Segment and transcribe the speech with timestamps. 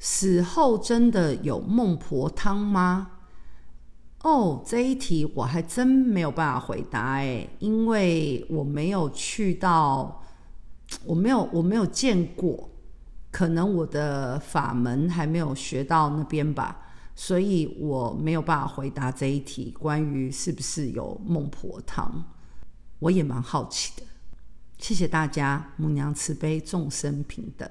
[0.00, 3.12] 死后真的有孟婆汤吗？
[4.22, 10.22] 哦这一题我还真没有办法回答诶因为我没有去到
[11.04, 12.68] 我没有我没有见过
[13.30, 16.82] 可能我的法门还没有学到那边吧
[17.14, 22.24] 所以我没有办法回答这一题关于是不是有孟婆汤。
[22.98, 24.02] 我也蛮好奇的。
[24.78, 27.70] 谢谢大家母娘慈悲众生平等。